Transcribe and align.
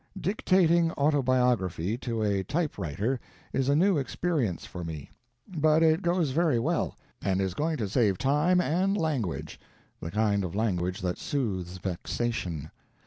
Dictating 0.19 0.91
autobiography 0.93 1.95
to 1.99 2.23
a 2.23 2.43
typewriter 2.43 3.19
is 3.53 3.69
a 3.69 3.75
new 3.75 3.99
experience 3.99 4.65
for 4.65 4.83
me, 4.83 5.11
but 5.47 5.83
it 5.83 6.01
goes 6.01 6.31
very 6.31 6.57
well, 6.57 6.97
and 7.21 7.39
is 7.39 7.53
going 7.53 7.77
to 7.77 7.87
save 7.87 8.17
time 8.17 8.59
and 8.59 8.97
"language" 8.97 9.59
the 9.99 10.09
kind 10.09 10.43
of 10.43 10.55
language 10.55 11.01
that 11.01 11.19
soothes 11.19 11.77
vexation. 11.77 12.71